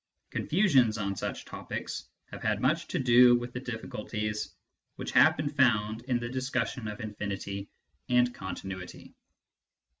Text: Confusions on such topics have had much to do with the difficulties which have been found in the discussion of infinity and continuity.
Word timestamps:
Confusions 0.31 0.97
on 0.97 1.15
such 1.15 1.45
topics 1.45 2.09
have 2.31 2.41
had 2.41 2.59
much 2.59 2.87
to 2.87 2.97
do 2.97 3.35
with 3.37 3.53
the 3.53 3.59
difficulties 3.59 4.51
which 4.95 5.11
have 5.11 5.37
been 5.37 5.51
found 5.51 6.01
in 6.05 6.17
the 6.17 6.27
discussion 6.27 6.87
of 6.87 6.99
infinity 7.01 7.69
and 8.09 8.33
continuity. 8.33 9.13